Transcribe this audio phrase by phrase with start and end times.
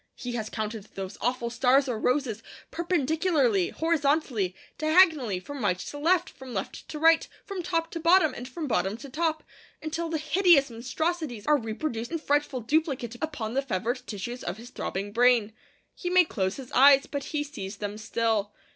[0.15, 6.27] He has counted those awful stars or roses, perpendicularly, horizontally, diagonally, from right to left,
[6.31, 9.43] from left to right, from top to bottom, and from bottom to top,
[9.79, 14.71] until the hideous monstrosities are reproduced in frightful duplicate upon the fevered tissues of his
[14.71, 15.53] throbbing brain.
[15.93, 18.51] He may close his eyes, but he sees them still.